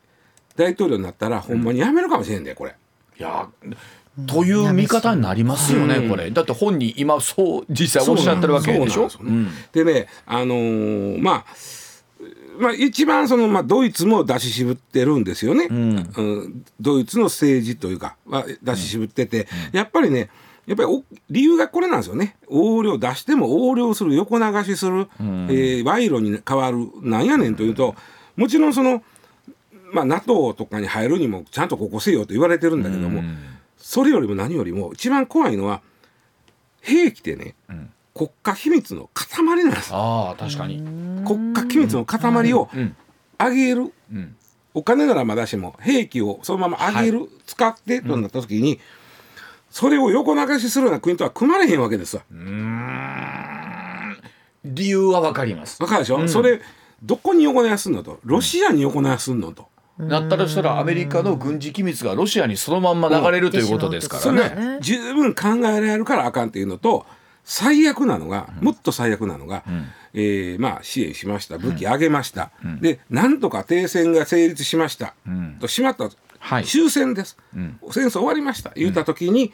[0.57, 2.75] 大統領になったらほんまにやめるかもしれんでこれ。
[3.19, 3.49] いや
[4.27, 6.31] という見方になりますよね、これ。
[6.33, 9.09] だって本人今そう実際おっしゃってるわけでしょ？
[9.73, 10.09] でね。
[10.27, 11.47] あのーまあ
[12.59, 16.65] まあ、一番その、まあ、ドイツも出し渋ってるんですよね、うん。
[16.81, 20.29] ドイツの政治というかは出し渋ってて、やっぱりね
[20.69, 22.37] やっぱりお理由がこれなんですよね。
[22.51, 27.97] 横領出しても横領する横流しする、えー賄賂に変わるなんやねんというと
[28.37, 29.03] もちろんその、
[29.93, 33.23] まあ、NATO とかに入るにもちゃんとここせよと言われてるんだけども、
[33.79, 35.81] それよりも何よりも一番怖いのは
[36.83, 37.55] 兵器ってね、
[38.15, 39.91] 国家秘密の塊なんです。
[39.93, 40.83] ああ確かに、
[41.27, 42.97] 国家機密の塊をうん。
[43.39, 44.37] 上げる、うん。
[44.75, 48.81] お金ならまだしも兵器をそのまま上げる、使ってとなった時に、
[49.71, 52.23] それを横流しするような国とは組まれへんわけですわ。
[54.65, 55.83] 理由はわかります。
[55.83, 56.61] わかるでしょ、それ
[57.03, 58.19] どこに横流しすんのと？
[58.25, 59.69] ロシアに横流しすんのと？
[59.99, 64.41] なったらしたらアメリカの軍事機密がロシアにそのまんま流れるということですからね。
[64.77, 67.05] は十分考えられるからあかんっていうのと
[67.45, 69.65] 最悪なのが、もっと最悪なのが、
[70.13, 71.57] えーまあ、支援しました。
[71.57, 72.51] 武器上げました、
[72.81, 75.15] でなんとか停戦が成立しました、
[75.61, 76.65] としまった、はい。
[76.65, 78.71] 終戦です、戦争終わりました。
[78.75, 79.53] 言った時に、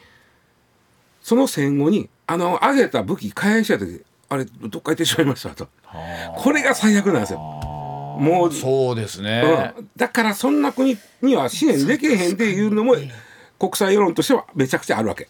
[1.21, 5.67] その戦後にあの上げた武器返した時あれどっか行ってしまいましたと。
[6.37, 7.39] これが最悪なんですよ。
[7.39, 9.73] もうそうですね。
[9.77, 12.95] うん、だからそんな国には支援できへんっていうのも
[13.59, 15.27] 国際世論としてはめちゃくちゃあるわけ。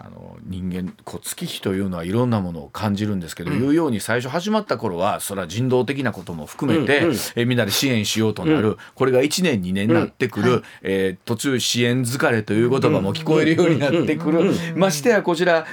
[0.00, 15.66] あの人間こう月日というのはいろんなものを感じるんですけど、いうように最初始まった頃はそれは人道的なことも含めて、うんうんえみんなで支援しようとなる、これが1年2年になってくる、えー途中支援疲れという言葉も聞こえるようになってくる、ましてやこちら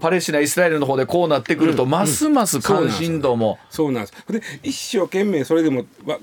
[0.00, 3.58] パレスチナイスラエルの方でこうなってくると、ますます関心度も。
[3.70, 4.14] そうなんです。
[4.30, 6.18] で一生懸命それでもわ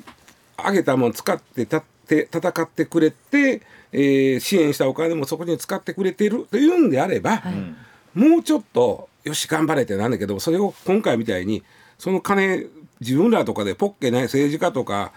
[0.57, 3.61] 上げたもの使ってたって戦ってくれて、
[3.97, 7.41] えー支援したお金もそこに使ってくれてるというんであれば、
[8.13, 11.63] もうちょっとよし頑張れってなんだけどそれを今回みたいに
[11.97, 12.67] その金
[12.99, 15.11] 自分らとかでポッケない政治家とか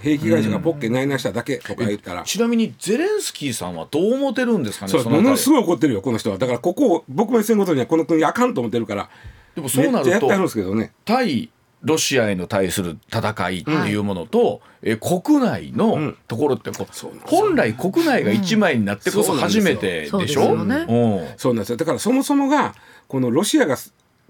[0.00, 2.22] 兵器会社がポッケないなしただけとか言ったら。
[2.24, 6.38] ちなみにゼレンスキーさんはどう思ってるんですかねものすごい怒ってるよこの人は。
[6.38, 9.08] だからここを撲滅せんことにはこの国あかんと思ってるから。
[9.54, 10.92] でもそうなるとんですけどね。
[11.04, 11.48] 対
[11.84, 21.76] ロシアへの対する戦いっていうものと、え国内のところってこう、そうなん本来国内が一枚になってこそ初めてでしょ、うそうなんですよ。
[21.76, 22.74] だからそもそもが
[23.06, 23.76] このロシアが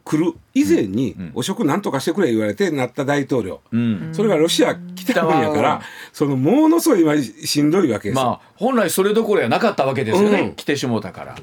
[0.04, 4.10] 来る以前に汚職なんとかしてくれ言われてなった大統領、うん。
[4.12, 10.54] それがロシア来た分やから、そのものすごい今しんどいわけですよ、まあ本来それどころやなかったわけですよね、うん。
[10.54, 11.36] 来てしもうたから。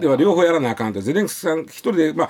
[0.00, 1.00] では両方やらなあかんと。
[1.00, 2.28] ゼレンスキーさん一人でまあ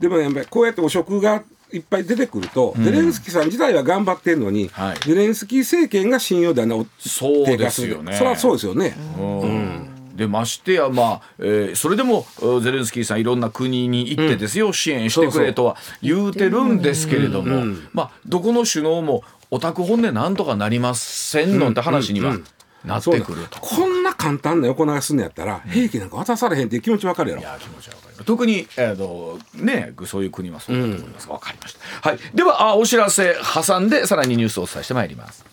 [0.00, 4.96] でもねやっぱりこうやって汚職がいっぱい出てくると、ゼレンスキーさん自体は頑張ってんのに、はい。
[5.04, 8.12] ゼレンスキー政権が信用度はそう低下するですよね。
[8.16, 9.88] それはそうですよね、うん。
[10.16, 22.36] でましてやまあ、えーそれでもうんゼレンスキーさんいろんな国に行ってですよ、支援してくれとは言うてるんですけれども、まあどこの首脳もお宅本音なんとかなりませんのって話には
[22.84, 23.60] なってくると。
[23.60, 27.42] こんな簡単な横流しすんのやったら、兵器なんか渡されへんっていう気持ちわかるやろ。
[27.42, 31.28] いや気持ちはわかる特に、えーとね、そういう国はそうだと思います。
[31.28, 32.08] が、わかりました。
[32.08, 35.44] はい、ではあお知らせ挟んでさらにニュースをお伝えしてまいります。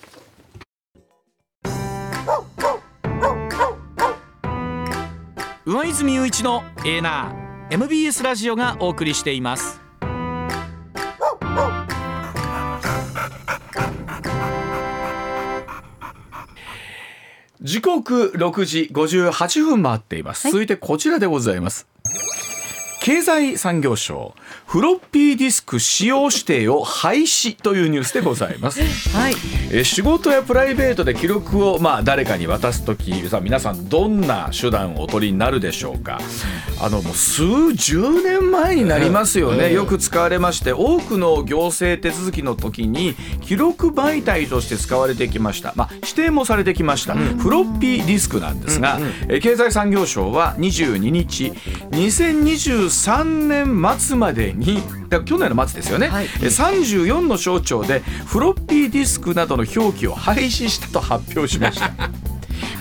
[5.66, 9.80] 上泉雄一のエーナー MBS ラジオがお送りしています。
[17.62, 21.88] 時刻6時58分回っています、続いてこちらでございます
[23.04, 24.34] 経済産業省
[24.66, 28.82] フロッピーディスク使用指定を廃止というニュースでございます。
[29.10, 36.20] はいえー仕事やプライベートで記録を、まあ、誰かに渡す時さあ皆さんどんな手段をお取りになるでしょうか。
[36.82, 51.52] あのもう数十年前になりますよね、よく使われまして多くの行政手続きの時に記録媒体として使われてきました、まあ、指定もされてきました、フロッピーディスクなんですが、えー経済産業省は22日
[51.92, 54.82] 2023年末までに
[55.22, 56.26] 去年の末ですよね、はい。
[56.26, 61.92] え34の省庁でフロッピーディスクなどの表記を廃止したと発表しました。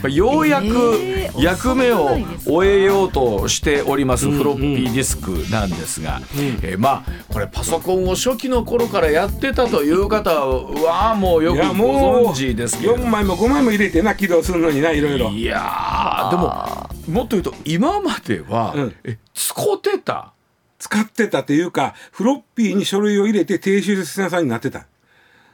[0.02, 6.20] まあようやくえー役目を終えようとしておりますフロッピーディスクなんですが、
[6.62, 12.94] えーまあこれパソコンを初期の頃からやってたという方はもうよくご存知ですけど。
[12.94, 15.28] 4枚も5枚も入れてな起動するのにないろいろ。
[15.30, 18.94] いやーでももっと言うと今までは、うん。
[19.04, 20.32] え使ってた？
[20.78, 24.86] 使ってたっていうかフロッピーに書類を入れて低収出屋さんになってた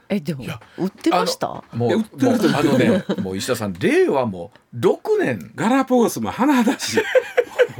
[0.09, 0.43] えでも
[0.77, 1.47] 売ってました？
[1.47, 5.51] あのもうえ売ってるもうあのねもう石田さん令和も6年。
[5.55, 6.99] ガラパゴスも花だし。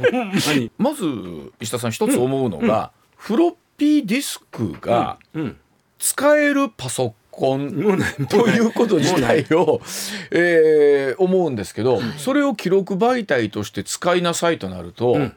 [0.78, 1.04] まず
[1.60, 5.56] 石田さん一つ思うのが、フロッピーディスクがうん。
[5.98, 7.98] 使えるパソコン
[8.30, 8.50] とい。
[8.52, 9.82] いうこと自体を、
[10.30, 15.36] えー思うんですけど、それを記録媒体として使いなさいとなると、ん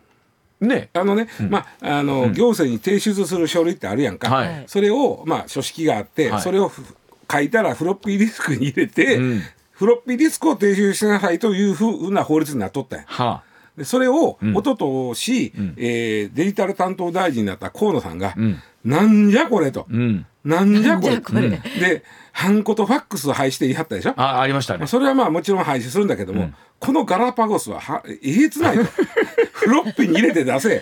[0.68, 0.90] ね。
[0.94, 4.64] あのね、まああの、行政に提出する書類ってあるやんか、はい。
[4.68, 6.42] それをまあ書式があって、はい。
[6.42, 6.84] それをふ
[7.32, 9.42] 書いたらフロッピーディスクに入れて、うん。
[9.72, 13.06] フロッピーディスクを提出しなさいというふうな法律になっとったんや。
[13.08, 13.44] は
[13.78, 14.52] でそれをん。
[14.52, 18.62] 一昨年、えーデジタル担当大臣になった河野さんが、ん。
[18.86, 21.16] なんじゃこれと、うん、なんじゃこれ。
[21.16, 21.50] なんじゃこれ。
[21.50, 24.14] でハンコとファックスを廃止して言い張ったでしょ？
[24.18, 24.80] あありましたね。
[24.80, 28.84] まあ、それはまあもちろん廃止するんだけども、このガラパゴスははえげつないと。
[29.54, 30.82] フロッピーに入れて出せ。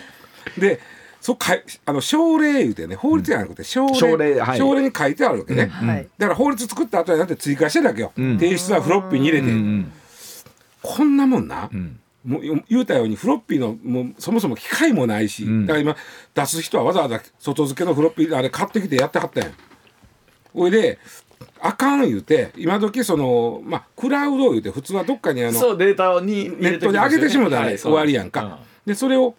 [0.58, 0.80] で
[1.20, 4.58] そかいあの省令言うてね法律じゃなくて省令,、省令はい。
[4.58, 6.08] 省令に書いてあるわけね、はい。
[6.18, 9.92] だから法律作った後になって追加してるわけよ、提出はフロッピーに入れて、うん
[10.82, 12.00] こんなもんな、ん。
[12.24, 15.64] もう言うたようにフロッピーのもうそもそも機械もないし、ん。
[15.66, 15.96] だから今
[16.34, 19.44] 出す人はわざわざ外付けのフロッピーあれ買ってきてやってはったん。
[19.44, 19.50] や
[20.52, 20.98] ほいで
[21.60, 29.34] あかん言うて今時そのまあクラウド言うて普通はどっかにあのそうデータにネットで上げてしもたら、はい終わりやんか、でそれを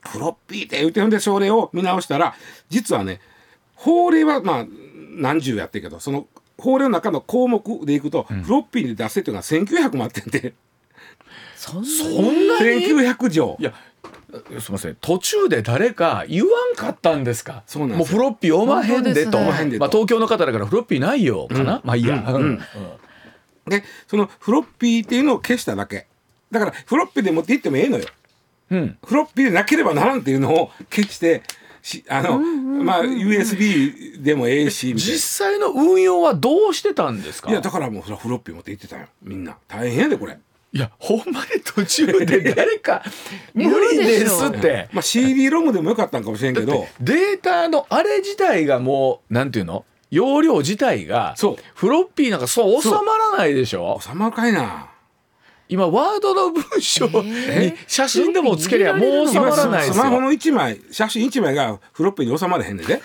[0.00, 2.34] フロッピーって言うてほんでそれを見直したら
[2.68, 3.20] 実はね
[3.74, 4.66] 法令はまあ
[5.16, 6.26] 何十やってるけどその
[6.58, 10.54] 法令の中の項目でいくと、フロッピーに出せっていうのが1900もあってんで
[11.56, 13.56] そんなそんなに1900条。
[13.58, 13.72] いや
[14.60, 14.96] すみません。
[15.00, 17.62] 途中で誰か言わんかったんですか？
[17.66, 18.18] そうなんですよ。
[18.18, 19.38] もうフロッピー読まへんでと。
[19.38, 19.46] ね。
[19.46, 22.42] 読まあ、東京の方だからフロッピーないよかな、まあいいや、うん。
[22.42, 22.60] うん。
[23.66, 26.06] でそのフロッピーっていうのを消しただけ。
[26.50, 28.06] だからフロッピーで持って行ってもええのよ。
[28.70, 28.98] うん。
[29.04, 31.42] フロッピーでなければならんっていうのを消して
[31.82, 37.50] しあの、まあ USB でもええし実際の運用はどうしてたんですか？
[37.50, 39.06] いやだからもうフロッピー持って行ってたよ。
[39.22, 39.56] みんな。
[39.68, 40.38] 大変やでこれ
[40.74, 43.02] いやほんまに途中で 誰か
[43.54, 44.88] 無理ですって。
[44.92, 46.86] まあ CD ロムでもよかったんかもしれんけど。
[47.00, 49.84] データのあれ自体がもうなんていうの？
[50.10, 51.56] 容量自体がそう。
[51.74, 52.96] フロッピーなんかそう収ま
[53.32, 54.00] らないでしょ？
[54.02, 54.88] 収まるかいな。
[55.68, 63.00] 今ワードの文章に写真でもつけりゃもう収まらないですスマホよの1枚写真1枚がフロッピーに収まらへんねんで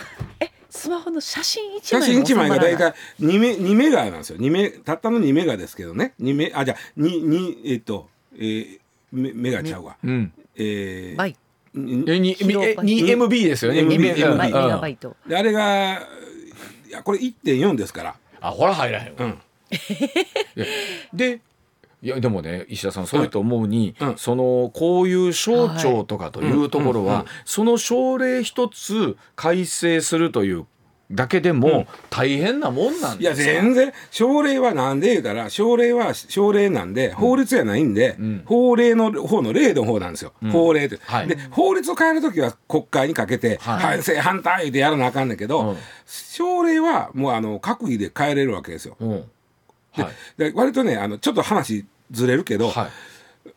[0.70, 4.38] スマホの写真一写真1枚が大体体2メ ,2 メガなんですよ。
[4.38, 6.14] 2メたったの2メガですけどね。
[6.22, 8.80] 2メあじゃあ2 2えっと、えー、
[9.12, 10.32] メメガちゃうわ、うん。
[10.56, 11.36] えーバイ。
[11.78, 13.82] んえにキロバイえ 2MB ですよね。
[13.82, 15.16] MB 2うんメうんガバイト。
[15.28, 15.94] であれが
[16.88, 18.16] いやこれ1.4ですから。
[18.42, 19.16] あほら入らへんわ。
[19.20, 19.40] うん。
[21.14, 21.42] で
[22.02, 30.66] いやでもね石田さんそれと思うに、うんそのこういう省庁とかというところは、うんうんその省令一つ改正するという
[31.12, 33.34] だけでも大変なもんなんいや。
[33.34, 38.44] 全然省令はなんで言うたら省令は省令なんで法律じゃないんで、ん。
[38.46, 41.28] 法令の方の例の方なんですよ、法令って、はい。
[41.28, 43.80] で法律を変える時は国会にかけてはい。
[43.80, 45.78] 反省反対言うてやらなあかんねんけど、うん。
[46.06, 48.96] 省令はもうあの閣議で変えれるわけですよ。
[49.00, 49.10] うん。
[49.10, 49.24] はい
[50.38, 52.88] で割とねあのちょっと話ずれるけど、はい。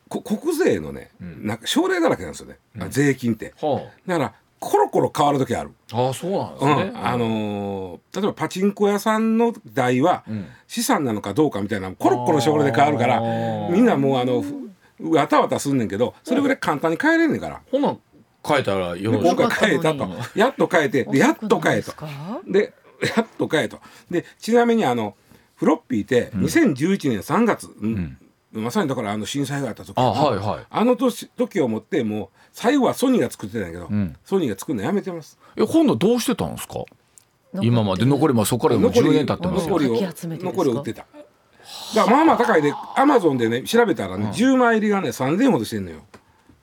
[0.09, 2.57] こ国税のね、なんか省令だらけなんですよね、
[2.89, 3.53] 税金って。
[3.59, 5.71] はだからコロコロ変わる時ある。
[5.91, 6.73] あ、あそうなんですうね。
[6.91, 10.45] ん、あのー例えばパチンコ屋さんの代はん。
[10.67, 13.19] 資産なのかどうかみたいなコロコロ省令で変わるから
[13.69, 17.61] みんなもうあのふわたわたすんねんけどそれぐらい簡単に変えれんねんから。
[17.71, 17.97] ほな
[18.45, 19.41] 変えたらよでろしく。
[19.41, 20.09] 今回変えたと。
[20.35, 21.91] やっと変えてでやっと変えと。
[21.91, 22.41] 遅くないですか？
[22.47, 22.73] で
[23.17, 23.79] やっと変えと。
[24.09, 25.15] でちなみにあの
[25.55, 27.69] フロッピーって2011年3月。
[28.51, 29.97] まさにだからあの震災があった時。
[29.97, 30.65] あはいはい。
[30.69, 34.15] あの年時をもってもう最後はソニーが作ってたんやけど、ん。
[34.23, 35.39] ソニーが作るのやめてます。
[35.57, 36.83] え今度どうしてたんですか？
[37.61, 39.77] 今まで残りまあそこからもう10年経ってますよ。
[39.77, 40.63] 残りをかき集めてですか？
[40.63, 41.05] 残りを売ってた。
[41.95, 46.01] だからまあまあ高いでアマゾンでね調べたらね、10枚入りがね3000円ほどしてんのよ。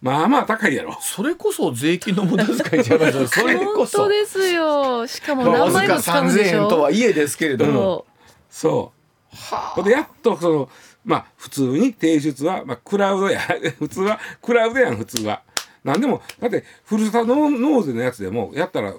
[0.00, 0.96] まあまあ高いやろ。
[1.00, 3.40] それこそ税金の無駄遣いじゃないですか。
[3.40, 5.06] それこ本そ当ですよ。
[5.06, 6.62] しかも何枚も使うん3000でしょ？
[6.62, 8.06] 円とはいえですけれども
[8.50, 8.92] そ
[9.32, 10.68] そうでやっとその
[11.04, 13.40] まあ普通に提出は、まあ、クラウドや。
[13.78, 15.42] 普通はクラウドやん普通は。
[15.82, 18.94] 何でもだってふるさと納税のやつでもやったらう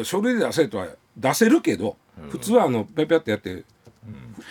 [0.00, 1.96] ん書類で出せとは出せるけど、
[2.30, 3.64] 普通はあのペペってやって、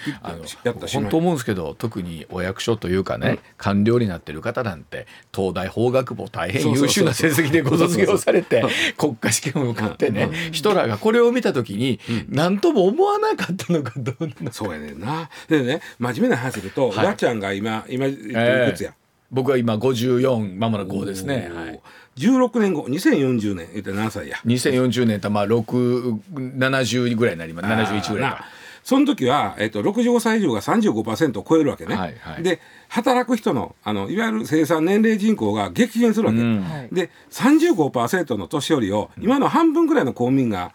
[0.06, 1.04] ピッてやったらしまい。
[1.04, 8.64] 本当思うんですけど特にお役所というかね、官僚になってる方なんて東大法学部大変優秀な成績でご卒業されて
[8.98, 15.30] 国家試験を受かってね人らがこれを見た時に何とも思わなかったのかどうなのそうやねんな。
[15.48, 17.06] でね真面目な話すると、はい。
[17.06, 18.94] わちゃんが今今いくつや、
[19.32, 21.82] 僕は今54まもなく5ですね、はい、
[22.18, 24.38] 16年後2040年言って何歳や。
[24.46, 27.68] 2040年とまあ670ぐらいになります。
[27.68, 28.46] 71ぐらいなか
[28.88, 32.44] その時は、えっと、65歳以上が35%を超えるわけね、はいはい。
[32.44, 36.62] で働く人のあのいわゆる生産年齢人口が激減するわけ、うん。
[36.62, 36.90] はい。
[36.94, 40.72] で35%の年寄りを今の半分ぐらいの公民が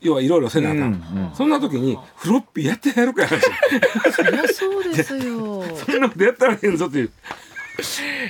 [0.00, 5.62] 要はいろいろせなあかん、そんな時にフロッピーやってやるかやそりゃそうですよ。
[5.78, 7.10] そんなことやったらへんぞっていう。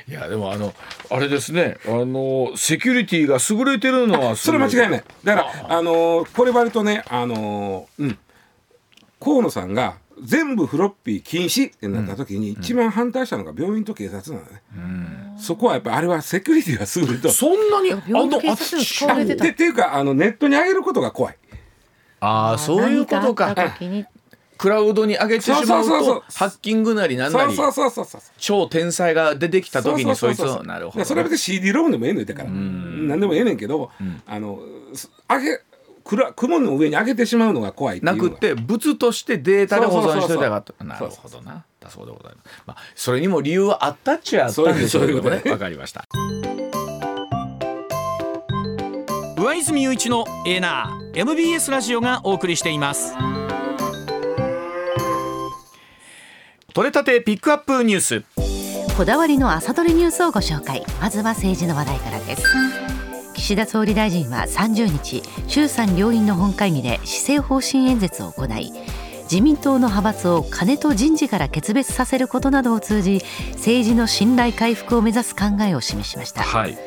[0.06, 0.74] いやでもあの
[1.10, 1.78] あれですね。
[1.86, 5.04] あのセキュリティが優れてるのはそれ間違いない。
[5.24, 8.18] だからあのーこれ割とねあのーうん
[9.24, 14.62] 河野さんが全部フロッピー禁止ってなった時に一番反対したのが病院と警察なのね、
[15.38, 17.30] そこはやっぱあれはセキュリティが優れると。
[17.30, 19.34] そんなにあの警察に使われて。
[19.34, 19.44] た。
[19.44, 21.38] でっていうかあのネットに上げることが怖い。
[22.20, 23.76] ああそういうこと何か
[24.56, 28.32] クラウドに上げてしまうとハッキングなりなんなりそうそうそうそうそう。
[28.38, 30.52] 超天才が出てきた時にそいつううう。
[30.60, 30.62] を。
[30.62, 32.50] なるほどそれは別に CD ロムでもええのよだから。
[32.50, 33.90] 何でもええねんけど、
[34.26, 34.60] あの
[34.94, 35.60] す上げ
[36.04, 41.64] くら雲の上に上げてしまうのが怖いなくて物としてデータで保存してたかとそうそうそうなるほどな。
[41.80, 45.22] だそうでございます、まあ、それにも理由はあったっちゃあったんでしょうけどね。
[45.22, 46.04] そういうことねわかりました。
[49.36, 53.14] 上泉雄一のエーナー MBS ラジオがお送りしています。
[56.74, 58.24] 取れたてピックアップニュース。
[58.96, 60.84] こだわりの朝取れニュースをご紹介。
[61.00, 62.83] まずは政治の話題からです
[63.44, 68.72] 岸田総理大臣は30日衆参両院の本会議で施政方針演説を行い
[69.24, 73.20] 自民党の派閥を金と人事から決別させることなどを通じ
[73.52, 76.42] 政治の信頼回復を目指す考えを示しました。
[76.42, 76.78] はい。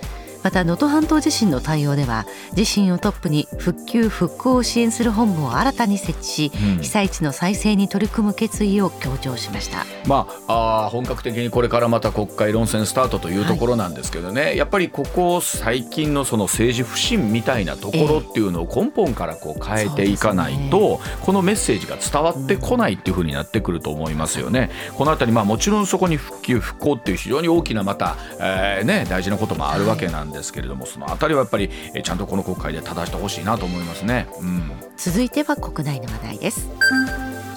[0.43, 6.81] また能登半島地震の対応では自身をトップに復旧復興を支援する本部を新たに設置し、うん。
[6.81, 9.85] 被災地の再生に取り組む決意を強調しました。
[10.07, 24.69] まあ、あー本格的にこれからまた国会論戦スタートというところなんですけどね、やっぱりここ最近のその政治不信みたいなところっていうのを根本からこう変えていかないと、このメッセージが伝わってこないっていうふうになってくると思いますよね。
[24.95, 34.27] このあたりまあもちろんそこに復旧復興っていう非常に大きなまた、えーね、大事なこともあるわけなんですけれども、そのあたりはやっぱりえちゃんとこの国会で正してほしいなと思いますね。
[34.39, 34.71] うん。
[34.97, 36.69] 続いては国内の話題です。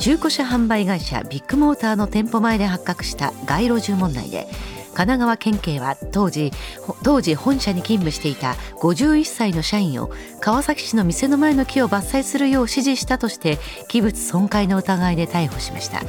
[0.01, 4.47] 中古車販売会社ビッグモーターの店舗前で発覚した街路樹問題で
[4.95, 6.53] 神奈川県警は当時
[7.03, 16.01] 当時本社に勤務していた51歳の社員を川崎市の店の前の木を伐採するよう指示したとして器物損壊の疑いで逮捕しました。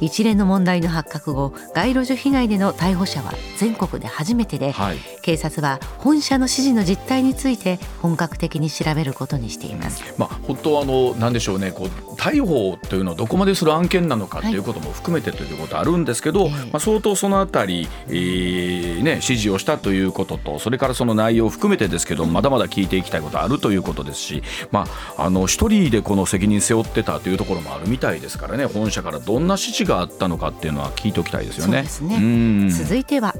[0.00, 4.98] 一連の問題の発覚後街路樹被害での逮捕者は全国で初めてで、はい。
[5.22, 10.14] 警察は本社の指示の実態について本格的に調べることにしています。
[10.18, 14.58] まあ、本当はあのなんでしょうねこう逮捕というのをどこまでする案件なのかとい。
[14.58, 16.50] うことも含めてということあるんですけど、ええ。
[16.50, 31.82] まあ、相当そのあたり、えーね、指示をしたということとそれからその内容を含めてですけどまだまだ聞いていきたいことあるということですし、まあ、あの一人でこの責任背負ってたというところもあるみたいですからね本社からどんな指示があったのかっていうのは聞いておきたいですよね。
[32.02, 32.16] ね。
[32.16, 32.70] うん。
[32.70, 33.34] 続いては。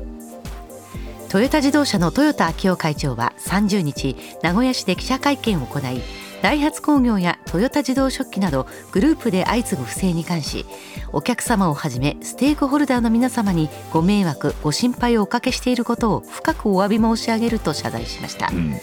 [1.29, 6.01] トヨタ自動車の豊田章男会長は30日名古屋市で記者会見を行い
[6.41, 10.65] ダイハツ工業やトヨタ自動食器などグループで相次ぐ不正に関し
[11.13, 18.77] お客様をはじめステークホルダーの皆様にご迷惑ご心配をおかけしていることを深くお詫び申し上げると謝罪しました、うん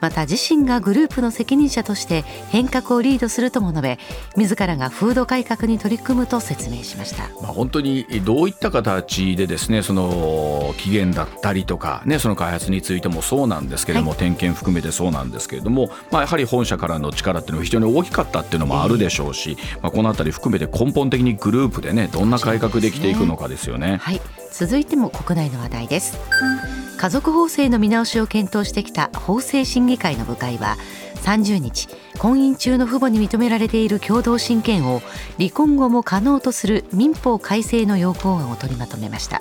[0.00, 3.98] また自身がグループの責任者として変革をリードするとも述べ
[4.36, 7.28] 自らが風土改革に取り組むと説明しました。
[7.40, 23.98] まあ、本当にどういった形でですねその期限だったりとか、ね、その開発についてもそうなんですけれども、点検含めてそうなんですけれども、まあ、やはり本社からの力っていうのは非常に大きかったっていうのもあるでしょうし、まあ、このあたり含めて根本的にグループでねどんな改革できていくのかですよね。
[23.98, 24.20] はい
[24.52, 26.18] 続いても国内の話題です。
[27.00, 30.76] 家族法制の見直しを検討してきた法制審議会の部会は
[31.24, 31.88] 30日
[32.18, 35.00] 婚姻中の父母に認められている共同親権を
[35.38, 39.40] 離婚後も可能とする民法改正の要項案を取りまとめました。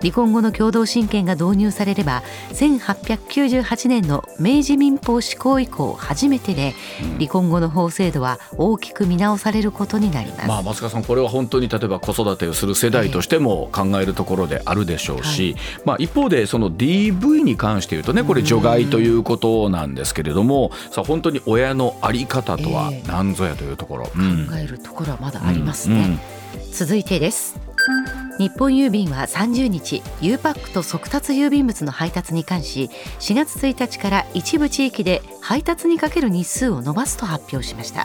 [0.00, 2.22] 離婚後の共同親権が導入されれば
[2.52, 6.74] 1898年の明治民法施行以降初めてで
[7.18, 24.46] 離婚後の法制度は大きく見直されることになります、まあ、松川さんこれは本当に例えば子育てをする世代としても考えるところであるでしょうし、まあ、一方でその DV に関して言うとねこれ除外ということなんですけれどもさあ本当に親の在り方とは何ぞやというところ、うん。
[24.46, 26.04] 考えるところはまだありますね、うん。
[26.04, 26.06] う
[26.68, 26.72] ん。
[26.72, 27.65] 続いてです
[28.38, 38.04] 日本郵便は30日 U パックと速達郵便物の配達に関し4月1日から一部地域で配達にかける日数を伸ばすと発表しました。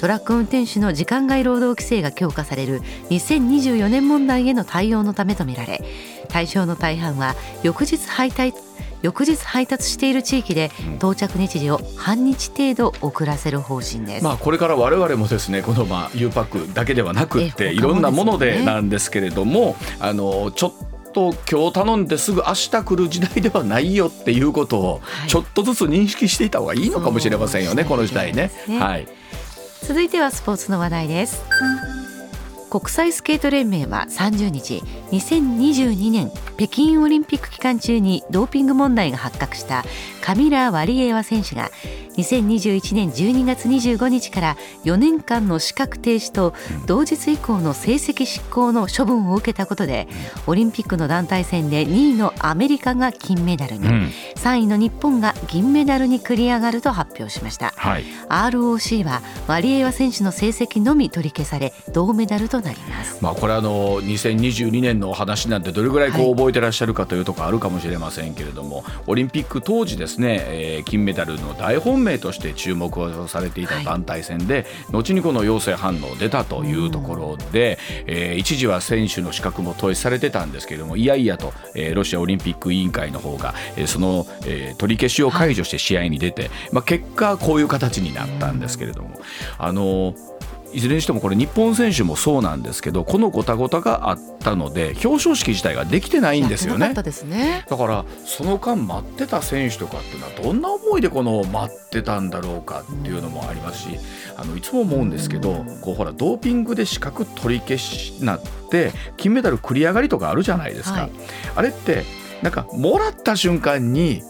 [0.00, 5.82] トラック運転手の時間外労働規制が強化される2024年問題への対応のためとみられ
[6.28, 7.34] 対象の大半は
[7.64, 8.67] 翌日配達
[9.02, 20.72] 翌日配達している地域で到着日時を半日程度遅らせる方針です、まあ、これから我々もですねこのまあ U パックだけではなくってえいろんなものでなんですけれどもあのちょっ
[21.12, 25.28] と今日頼んですぐ明日来る時代ではないよっていうことをはい。
[25.28, 28.78] ちょっとずつ認識していた方がいいのかもしれませんよね、そうこの時代ねね。
[28.78, 29.08] はい。
[29.82, 31.42] 続いてはスポーツの話題です
[32.70, 39.84] 国際スケート連盟は30日2022年北京オリンピック期間中にドーピング問題が発覚した
[40.20, 41.70] カミラ・ワリエワ選手が
[42.18, 46.52] 2021年12月25日から4年間の資格停止と
[46.86, 50.08] 同日以降の成績執行の処分を受けたことで
[50.46, 54.10] オリンピックの団体戦で2位のアメリカが金メダルに、うん。
[54.34, 57.72] 3位の日本が銀メダルに繰り上がると発表しました。
[57.76, 58.04] はい。
[58.28, 63.22] ROC はワリエワ選手の成績のみ取り消され銅メダルとなります。
[63.22, 89.20] まあ、これあの2022年のお話なんてどれぐらいこはいう覚えてらっしゃるかというところあるかもしれませんけれども、オリンピック当時ですね、えー金メダルの大本命として注目をされていた団体戦で、後にこの陽性反応出たというところで、えー一時は選手の資格も投資されてたんですけれどもいやいやと、えーロシアオリンピック委員会の方が、えーその、えー取り消しを解除して試合に出て、まあ、結果こういう形になったんですけれども。
[89.58, 90.14] あの
[90.72, 96.88] いずれにしてもこれ日本選手もそうなんですけどこのごたごたがあったので表彰式自体ができてないんですよね。
[97.24, 97.64] ね。
[97.68, 103.98] だからその間待ってた選手とかっていうのはどんな思いでこの待ってたんだろうかっていうのもありますし
[104.36, 108.40] あのいつも思うんですけどこうほらドーピングで資格取り消しになっ
[108.70, 111.10] て金メダル繰り上がりとかあるじゃないですか、はい。
[111.56, 112.04] あれって
[112.42, 114.22] なんかもらった瞬間に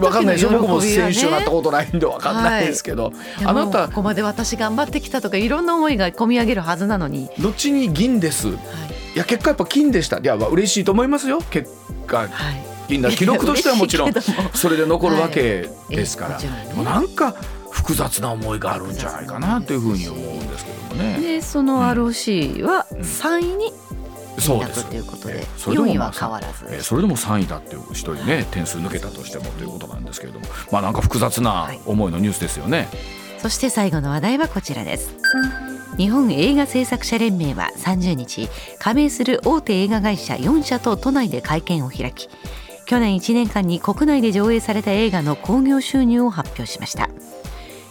[0.00, 3.42] わかんないですよ僕も選手になったことないんでわかんないですけど、い。
[3.42, 8.48] やあなたここまで私頑張ってきたとかいろんな思いが込み上げるはずなのに、後に銀です？
[8.48, 8.56] はい。
[9.14, 10.18] いや結果やっぱ金でした。
[10.18, 11.40] いやまあ嬉しいと思いますよ。
[11.50, 11.70] 結
[12.06, 12.30] 果はい、
[12.88, 14.12] 金だ記録としてはもちろん。
[14.54, 17.34] それで残るわけですから、でもなんか
[17.70, 21.18] 複雑な思いがあるんじゃないかなというふうに思うんですけどもね。
[21.20, 24.01] でその ROC は3位にそう
[24.36, 24.86] です。
[24.86, 25.46] ということででも
[25.86, 26.66] 4位まあは変わらず。
[26.70, 32.88] ええそれでも3位だっていう一人ね点数抜けたとしてもということなんですけれどもまあなんか複雑な思いのニュースですよね。
[33.38, 35.16] そして最後の話題はこちらです。
[35.96, 42.30] 日本映画制作者連盟は30日加盟する大手映画会社4社と都内で会見を開き
[42.86, 47.10] 去年1年間に国内で上映された映画の興行収入を発表しました。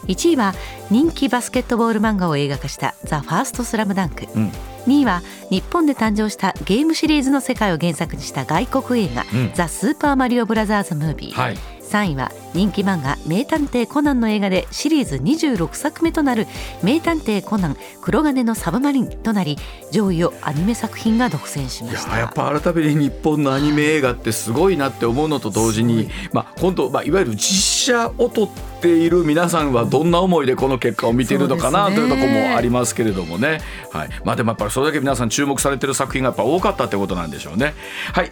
[0.07, 0.53] 1位は
[0.89, 4.27] 人気バスケットボール漫画を映画化した「ザ・ファーストスラムダンク。
[4.35, 4.51] うん
[4.87, 11.57] 2位は日本で誕生したゲームシリーズの世界を原作にした外国映画うん「ザ・スーパーマリオブラザーズ・ムービー」はい
[11.91, 16.47] 3位は人気漫画「名探偵コナン」の映画でシリーズ26作目となる
[16.81, 19.57] 「名探偵コナン黒金のサブマリン」となり
[19.91, 22.11] 上位をアニメ作品が独占しました。
[22.13, 28.49] ややっぱ改めて日本のアニメ映画ってすごいなって思うのと同時に、まあ本当、まあ、いわゆる実写を撮っ
[28.81, 33.59] ている皆さんはどんな思いでこの結果を見ているのかなねというところもありますけれどもね、
[33.91, 34.09] はい。
[34.23, 37.73] まあ、でもやっぱりそれだけ皆さん注目されている作品がやっぱ多かったってことなんでしょうね。
[38.13, 38.31] はい。